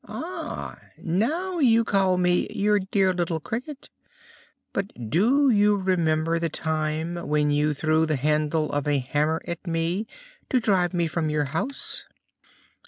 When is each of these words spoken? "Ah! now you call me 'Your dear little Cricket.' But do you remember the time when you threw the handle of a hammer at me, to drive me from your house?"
"Ah! 0.07 0.79
now 0.97 1.59
you 1.59 1.83
call 1.83 2.17
me 2.17 2.47
'Your 2.49 2.79
dear 2.79 3.13
little 3.13 3.39
Cricket.' 3.39 3.91
But 4.73 5.11
do 5.11 5.51
you 5.51 5.77
remember 5.77 6.39
the 6.39 6.49
time 6.49 7.17
when 7.27 7.51
you 7.51 7.75
threw 7.75 8.07
the 8.07 8.15
handle 8.15 8.71
of 8.71 8.87
a 8.87 8.97
hammer 8.97 9.41
at 9.47 9.67
me, 9.67 10.07
to 10.49 10.59
drive 10.59 10.95
me 10.95 11.05
from 11.05 11.29
your 11.29 11.45
house?" 11.45 12.05